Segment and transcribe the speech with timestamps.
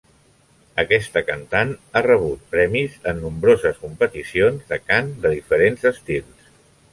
[0.83, 6.51] Aquesta cantant ha rebut premis en nombroses competicions de cant de diferents estils.